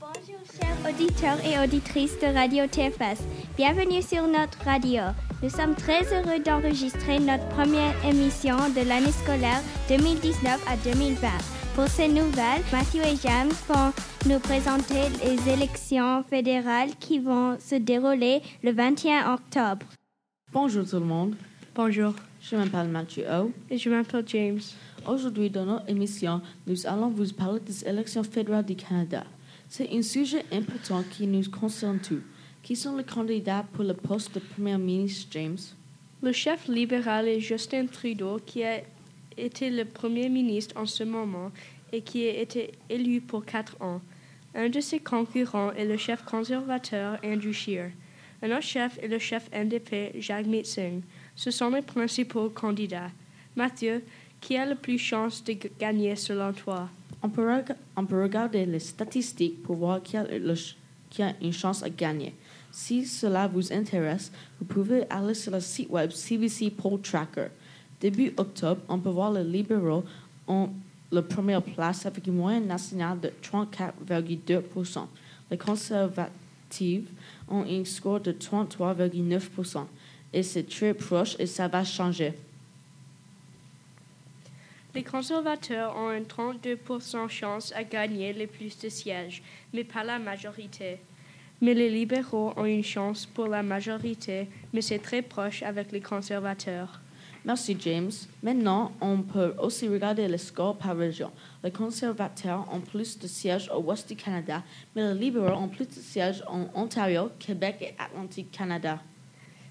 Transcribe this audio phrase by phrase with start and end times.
[0.00, 3.22] Bonjour chers auditeurs et auditrices de Radio TFS.
[3.56, 5.02] Bienvenue sur notre radio.
[5.42, 11.28] Nous sommes très heureux d'enregistrer notre première émission de l'année scolaire 2019 à 2020.
[11.76, 13.92] Pour ces nouvelles, Mathieu et James vont
[14.28, 19.86] nous présenter les élections fédérales qui vont se dérouler le 21 octobre.
[20.52, 21.34] Bonjour tout le monde,
[21.74, 23.50] Bonjour, je m'appelle Mathieu O.
[23.68, 24.60] et je m'appelle James.
[25.06, 29.24] Aujourd'hui, dans notre émission, nous allons vous parler des élections fédérales du Canada.
[29.68, 32.22] C'est un sujet important qui nous concerne tous.
[32.62, 35.58] Qui sont les candidats pour le poste de Premier ministre, James?
[36.22, 38.82] Le chef libéral est Justin Trudeau, qui a
[39.36, 41.50] été le premier ministre en ce moment
[41.92, 44.00] et qui a été élu pour quatre ans.
[44.54, 47.90] Un de ses concurrents est le chef conservateur Andrew Scheer.
[48.46, 51.02] Un autre chef est le chef NDP Jagmeet Singh.
[51.34, 53.10] Ce sont les principaux candidats.
[53.56, 54.04] Mathieu,
[54.40, 56.88] qui a le plus chance de gagner selon toi?
[57.24, 60.24] On peut, regarder les statistiques pour voir qui a,
[61.42, 62.36] une chance à gagner.
[62.70, 64.30] Si cela vous intéresse,
[64.60, 67.48] vous pouvez aller sur le site web CBC Poll Tracker.
[68.00, 70.04] Début octobre, on peut voir les libéraux
[70.46, 70.70] ont
[71.10, 75.00] la première place avec une moyenne nationale de 34,2%.
[75.50, 75.56] Les
[77.48, 79.86] ont un score de 33,9%.
[80.32, 82.34] Et c'est très proche et ça va changer.
[84.94, 89.42] Les conservateurs ont un 32% chance à gagner le plus de sièges,
[89.72, 90.98] mais pas la majorité.
[91.60, 96.00] Mais les libéraux ont une chance pour la majorité, mais c'est très proche avec les
[96.00, 97.00] conservateurs.
[97.46, 98.10] Merci James.
[98.42, 101.30] Maintenant, on peut aussi regarder les scores par région.
[101.62, 104.64] Les conservateurs ont plus de sièges au ouest du Canada,
[104.96, 109.00] mais les libéraux ont plus de sièges en Ontario, Québec et Atlantique Canada.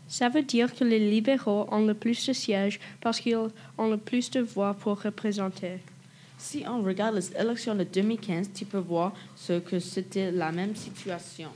[0.08, 3.36] Ça veut dire que les libéraux ont le plus de sièges parce qu'ils
[3.78, 5.80] ont le plus de voix pour représenter.
[6.38, 10.78] Si on regarde les élections de 2015, tu peux voir ce que c'était la même
[10.78, 11.50] situation.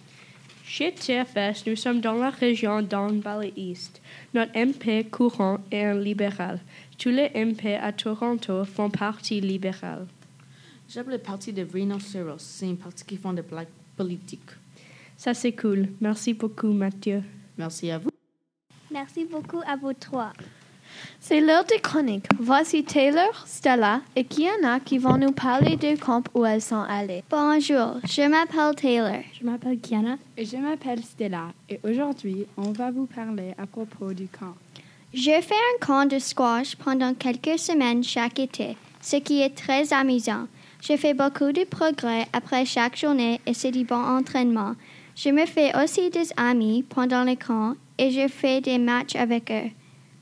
[0.71, 3.99] Chez TFS, nous sommes dans la région Don Valley East.
[4.35, 6.59] Notre MP courant est un libéral.
[6.95, 10.05] Tous les MP à Toronto font partie libérale.
[10.87, 12.37] J'aime le parti de Rhinoceros.
[12.37, 13.65] C'est un parti qui font des blagues
[13.97, 14.51] politiques.
[15.17, 15.87] Ça, c'est cool.
[15.99, 17.23] Merci beaucoup, Mathieu.
[17.57, 18.11] Merci à vous.
[18.91, 20.33] Merci beaucoup à vous trois.
[21.19, 22.25] C'est l'heure des chroniques.
[22.39, 27.23] Voici Taylor, Stella et Kiana qui vont nous parler du camp où elles sont allées.
[27.29, 29.21] Bonjour, je m'appelle Taylor.
[29.39, 34.13] Je m'appelle Kiana et je m'appelle Stella et aujourd'hui on va vous parler à propos
[34.13, 34.55] du camp.
[35.13, 39.91] Je fais un camp de squash pendant quelques semaines chaque été, ce qui est très
[39.91, 40.47] amusant.
[40.81, 44.75] Je fais beaucoup de progrès après chaque journée et c'est du bon entraînement.
[45.15, 49.51] Je me fais aussi des amis pendant le camp et je fais des matchs avec
[49.51, 49.69] eux.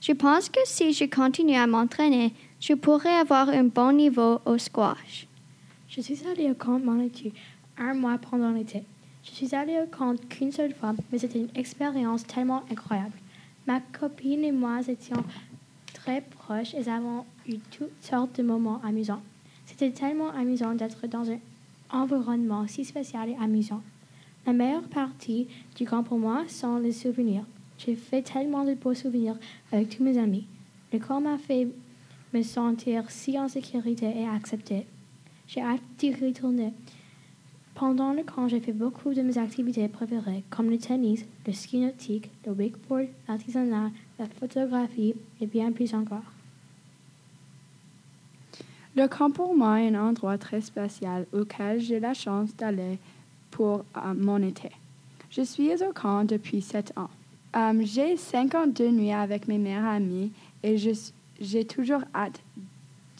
[0.07, 4.57] Je pense que si je continue à m'entraîner, je pourrais avoir un bon niveau au
[4.57, 5.27] squash.
[5.89, 7.31] Je suis allée au camp Manitou
[7.77, 8.85] un mois pendant l'été.
[9.25, 13.17] Je suis allée au camp qu'une seule fois, mais c'était une expérience tellement incroyable.
[13.67, 15.25] Ma copine et moi étions
[15.93, 19.21] très proches et avons eu toutes sortes de moments amusants.
[19.65, 21.39] C'était tellement amusant d'être dans un
[21.91, 23.81] environnement si spécial et amusant.
[24.45, 27.43] La meilleure partie du camp pour moi sont les souvenirs.
[27.77, 29.35] J'ai fait tellement de beaux souvenirs
[29.71, 30.45] avec tous mes amis.
[30.91, 31.67] Le camp m'a fait
[32.33, 34.85] me sentir si en sécurité et accepté.
[35.47, 36.73] J'ai hâte d'y retourner.
[37.75, 41.79] Pendant le camp, j'ai fait beaucoup de mes activités préférées, comme le tennis, le ski
[41.79, 46.23] nautique, le wakeboard, l'artisanat, la photographie et bien plus encore.
[48.95, 52.97] Le camp pour moi est un endroit très spécial auquel j'ai la chance d'aller
[53.51, 54.71] pour euh, mon été.
[55.29, 57.11] Je suis au camp depuis sept ans.
[57.57, 60.31] Euh, j'ai 52 nuits avec mes meilleures amies
[60.61, 62.39] et j'ai toujours hâte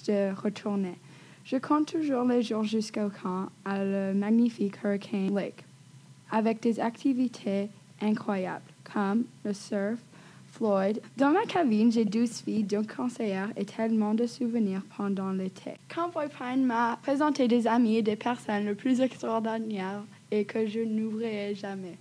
[0.07, 0.95] de retourner.
[1.43, 5.63] Je compte toujours les jours jusqu'au camp à le magnifique Hurricane Lake,
[6.29, 7.69] avec des activités
[8.00, 10.00] incroyables comme le surf,
[10.51, 11.01] Floyd.
[11.17, 15.73] Dans ma cabine, j'ai 12 filles, deux conseillères et tellement de souvenirs pendant l'été.
[15.94, 20.79] Camp Boypine m'a présenté des amis et des personnes les plus extraordinaires et que je
[20.79, 21.97] n'oublierai jamais.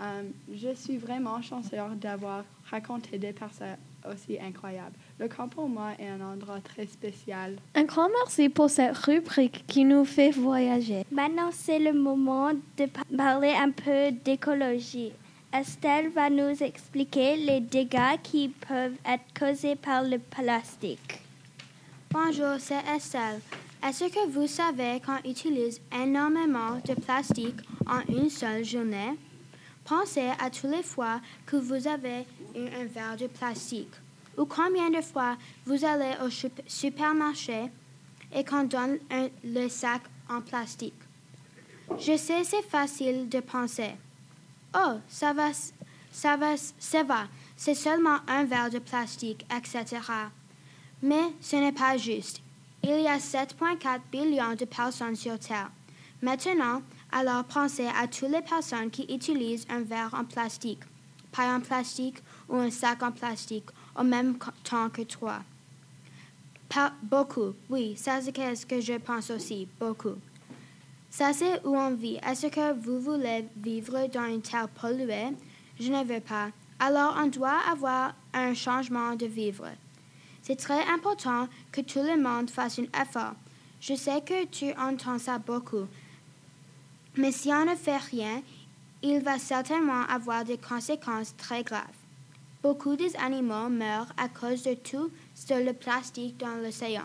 [0.00, 0.22] Euh,
[0.52, 3.76] je suis vraiment chanceuse d'avoir raconté des personnes
[4.10, 4.94] aussi incroyables.
[5.18, 7.56] Le camp pour moi est un endroit très spécial.
[7.74, 11.04] Un grand merci pour cette rubrique qui nous fait voyager.
[11.10, 15.12] Maintenant, c'est le moment de pa- parler un peu d'écologie.
[15.52, 21.20] Estelle va nous expliquer les dégâts qui peuvent être causés par le plastique.
[22.10, 23.40] Bonjour, c'est Estelle.
[23.86, 27.56] Est-ce que vous savez qu'on utilise énormément de plastique
[27.86, 29.16] en une seule journée?
[29.86, 33.94] Pensez à toutes les fois que vous avez eu un verre de plastique
[34.36, 36.28] ou combien de fois vous allez au
[36.66, 37.70] supermarché
[38.34, 38.98] et qu'on donne
[39.44, 40.94] le sac en plastique.
[41.98, 43.92] Je sais, c'est facile de penser.
[44.74, 45.50] Oh, ça va,
[46.10, 50.02] ça va, ça va, c'est seulement un verre de plastique, etc.
[51.00, 52.40] Mais ce n'est pas juste.
[52.82, 55.70] Il y a 7,4 billions de personnes sur Terre.
[56.22, 60.80] Maintenant, alors pensez à toutes les personnes qui utilisent un verre en plastique,
[61.32, 62.18] paille en plastique
[62.48, 63.66] ou un sac en plastique
[63.98, 65.40] au même temps que toi.
[67.02, 70.16] Beaucoup, oui, ça c'est ce que je pense aussi, beaucoup.
[71.08, 72.18] Ça c'est où on vit.
[72.26, 75.32] Est-ce que vous voulez vivre dans une terre polluée?
[75.80, 76.48] Je ne veux pas.
[76.78, 79.68] Alors on doit avoir un changement de vivre.
[80.42, 83.34] C'est très important que tout le monde fasse un effort.
[83.80, 85.86] Je sais que tu entends ça beaucoup.
[87.16, 88.42] Mais si on ne fait rien,
[89.02, 91.84] il va certainement avoir des conséquences très graves.
[92.62, 97.04] Beaucoup des animaux meurent à cause de tout sur le plastique dans l'océan.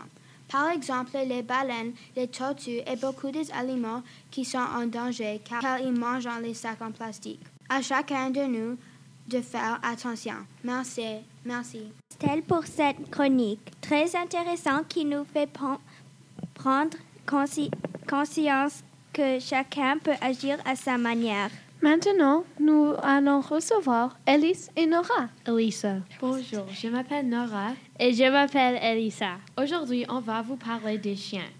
[0.50, 5.78] Par exemple, les baleines, les tortues et beaucoup des aliments qui sont en danger car,
[5.80, 7.40] ils mangent les sacs en plastique.
[7.68, 8.76] À chacun de nous
[9.28, 10.34] de faire attention.
[10.64, 11.06] Merci.
[11.44, 11.84] Merci.
[12.10, 15.48] Stella pour cette chronique très intéressante qui nous fait
[16.54, 17.70] prendre consci-
[18.08, 18.82] conscience
[19.12, 21.50] que chacun peut agir à sa manière.
[21.82, 25.28] Maintenant, nous allons recevoir Alice et Nora.
[25.46, 25.96] Elisa.
[26.20, 27.72] Bonjour, je m'appelle Nora.
[27.98, 29.38] Et je m'appelle Elisa.
[29.60, 31.50] Aujourd'hui, on va vous parler des chiens.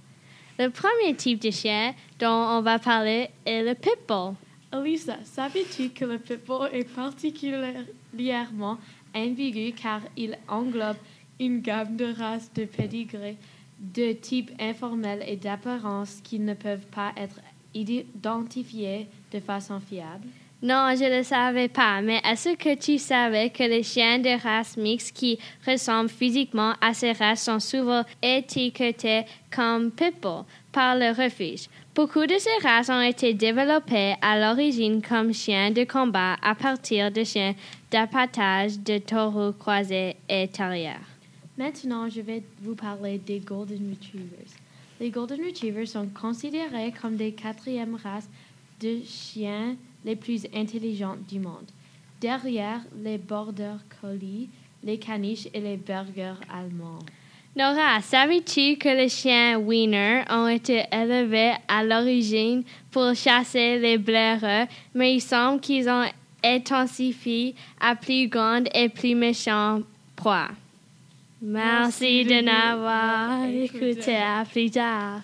[0.59, 4.35] Le premier type de chien dont on va parler est le pitbull.
[4.73, 8.79] Elisa, savais-tu que le pitbull est particulièrement
[9.15, 10.97] ambigu car il englobe
[11.41, 13.37] une gamme de races de pédigré
[13.83, 17.41] de type informel et d'apparence qui ne peuvent pas être
[17.75, 20.27] identifiées de façon fiable?
[20.63, 24.41] Non, je ne le savais pas, mais est-ce que tu savais que les chiens de
[24.41, 25.37] race mixte qui
[25.67, 31.67] ressemblent physiquement à ces races sont souvent étiquetés comme pitbull par le refuge?
[31.97, 37.11] Beaucoup de ces races ont été développées à l'origine comme chiens de combat à partir
[37.11, 37.55] de chiens
[37.91, 41.12] d'appâtage de taureaux croisés et terriers.
[41.59, 44.57] Maintenant, je vais vous parler des Golden Retrievers.
[44.99, 48.29] Les Golden Retrievers sont considérés comme des quatrièmes races
[48.81, 51.71] de chiens les plus intelligentes du monde,
[52.21, 54.49] derrière les Border Collie,
[54.83, 57.01] les caniches et les Berger allemands.
[57.55, 64.67] Nora, savais-tu que les chiens Wiener ont été élevés à l'origine pour chasser les blaireux,
[64.95, 66.07] mais il semble qu'ils ont
[66.43, 69.85] intensifié à plus grande et plus méchante
[70.17, 70.49] proie?
[71.45, 74.15] Merci de n'avoir écouté.
[74.17, 75.21] À plus tard.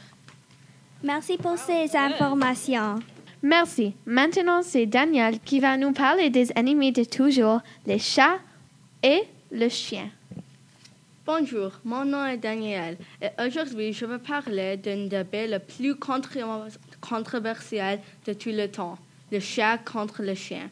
[1.05, 2.97] Merci pour ces informations.
[3.41, 3.95] Merci.
[4.05, 8.41] Maintenant, c'est Daniel qui va nous parler des ennemis de toujours, les chats
[9.01, 9.23] et
[9.53, 10.09] le chien.
[11.25, 16.67] Bonjour, mon nom est Daniel et aujourd'hui je vais parler d'un débat le plus contro-
[17.01, 18.99] controversial de tout le temps,
[19.31, 20.69] le chat contre le chien.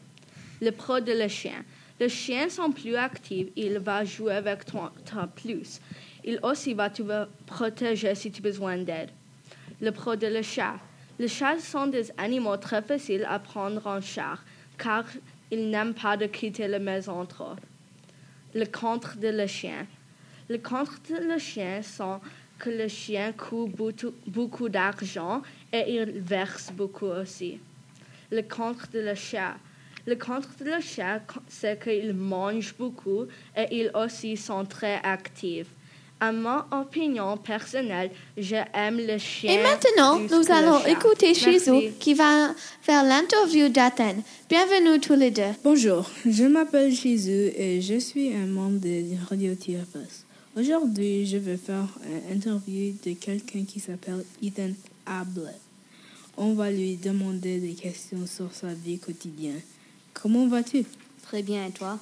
[0.59, 1.63] Le pro de le chien.
[1.99, 4.93] Le chien sont plus actifs, il va jouer avec toi,
[5.35, 5.79] plus.
[6.23, 7.01] Il aussi va te
[7.45, 9.09] protéger si tu as besoin d'aide.
[9.81, 10.75] Le pro de le chat.
[11.17, 14.39] Les chats sont des animaux très faciles à prendre en charge
[14.77, 15.05] car
[15.49, 17.55] ils n'aiment pas de quitter la maison trop.
[18.53, 19.87] Le contre de le chien.
[20.49, 22.19] Le contre de le chien sont
[22.59, 25.41] que le chien coûte beaucoup d'argent
[25.73, 27.59] et il verse beaucoup aussi.
[28.31, 29.55] Le contre de le chat.
[30.07, 33.25] Le contre de le chat, c'est qu'il mange beaucoup
[33.57, 35.67] et ils aussi sont très actifs.
[36.21, 39.51] À mon opinion personnelle, j'aime le chien.
[39.51, 41.91] Et maintenant, nous allons écouter Shizu Merci.
[41.99, 44.23] qui va faire l'interview d'Athènes.
[44.47, 45.51] Bienvenue tous les deux.
[45.61, 50.23] Bonjour, je m'appelle Shizu et je suis un membre de Radio TFS.
[50.55, 51.85] Aujourd'hui, je vais faire
[52.31, 54.71] une interview de quelqu'un qui s'appelle Ethan
[55.05, 55.59] Ablett.
[56.37, 59.59] On va lui demander des questions sur sa vie quotidienne.
[60.21, 60.85] Comment vas-tu?
[61.23, 61.99] Très bien, et toi?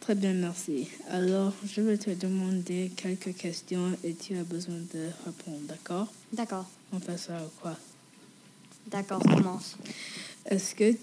[0.00, 0.88] Très bien, merci.
[1.08, 6.08] Alors, je vais te demander quelques questions et tu as besoin de répondre, d'accord?
[6.32, 7.76] D'accord, On fait ça ou quoi?
[8.88, 9.76] d'accord, commence.
[10.44, 10.94] Est-ce que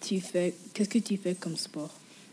[0.00, 1.90] tu fais, qu'est-ce que tu fais comme sport?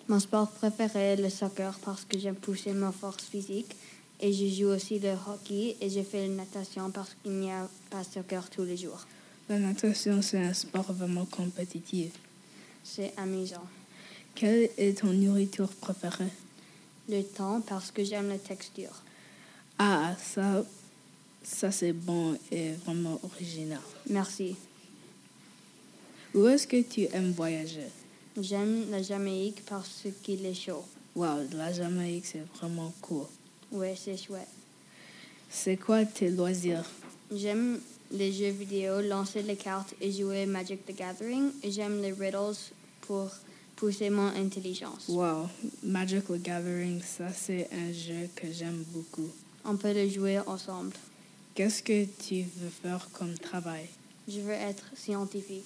[0.07, 3.75] Mon sport préféré est le soccer parce que j'aime pousser ma force physique.
[4.21, 7.67] Et je joue aussi le hockey et je fais la natation parce qu'il n'y a
[7.89, 9.05] pas de soccer tous les jours.
[9.50, 12.12] La natation, c'est un sport vraiment compétitif.
[12.87, 13.67] C'est amusant.
[14.35, 16.31] Quelle est ton nourriture préférée?
[17.09, 19.01] Le temps parce que j'aime la texture.
[19.79, 20.63] Ah, ça,
[21.43, 23.81] ça c'est bon et vraiment original.
[24.07, 24.55] Merci.
[26.35, 27.87] Où est-ce que tu aimes voyager?
[28.39, 30.85] J'aime la Jamaïque parce qu'il est chaud.
[31.15, 33.25] Wow, la Jamaïque, c'est vraiment cool.
[33.71, 34.47] Ouais, c'est chouette.
[35.49, 36.85] C'est quoi tes loisirs?
[37.33, 37.79] J'aime
[38.12, 41.51] les jeux vidéo, lancer les cartes et jouer Magic the Gathering.
[41.63, 42.55] J'aime les riddles
[43.01, 43.29] pour
[43.75, 45.05] pousser mon intelligence.
[45.09, 45.50] Wow,
[45.83, 49.29] Magic the Gathering, ça c'est un jeu que j'aime beaucoup.
[49.65, 50.93] On peut le jouer ensemble.
[51.55, 53.85] Qu'est-ce que tu veux faire comme travail?
[54.27, 55.63] Je veux être scientifique.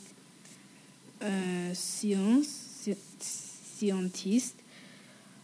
[1.21, 2.45] Euh, science,
[2.83, 2.95] sci-
[3.77, 4.55] scientiste,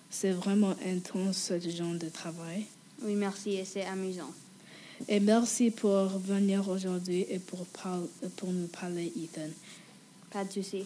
[0.10, 2.66] c'est vraiment intense ce genre de travail.
[3.02, 4.32] Oui, merci et c'est amusant.
[5.08, 9.50] Et merci pour venir aujourd'hui et pour, parler, pour nous parler, Ethan.
[10.32, 10.86] Pas de souci.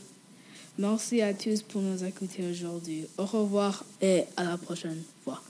[0.78, 3.06] Merci à tous pour nous écouter aujourd'hui.
[3.18, 5.42] Au revoir et à la prochaine fois.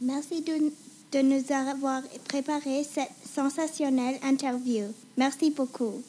[0.00, 0.72] Merci de,
[1.12, 4.84] de nous avoir préparé cette sensationnelle interview.
[5.16, 6.02] Merci beaucoup.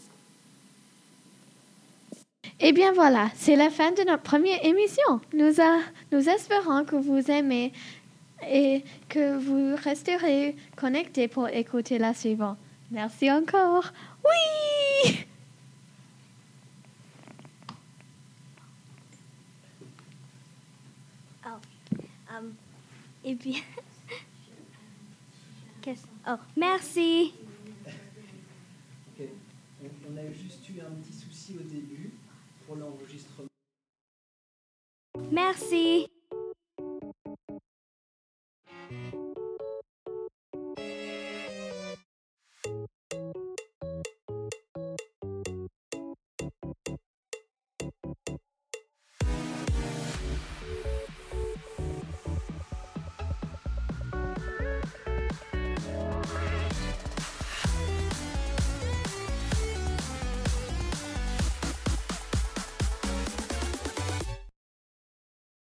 [2.60, 5.20] Eh bien voilà, c'est la fin de notre première émission.
[5.34, 5.82] Nous, a-
[6.12, 7.74] nous espérons que vous aimez
[8.44, 12.58] et que vous resterez connectés pour écouter la suivante.
[12.92, 13.92] Merci encore.
[14.24, 15.26] Oui!
[22.30, 22.54] Um,
[23.24, 23.64] et puis,
[25.82, 27.34] qu'est-ce- oh, merci.
[30.08, 32.14] On a juste eu un petit souci au début
[32.66, 33.48] pour l'enregistrement.
[35.32, 36.08] Merci.